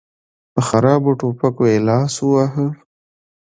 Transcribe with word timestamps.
په 0.53 0.61
خرابو 0.67 1.11
ټوپکو 1.19 1.63
يې 1.71 1.77
لاس 1.87 2.13
وواهه. 2.25 2.67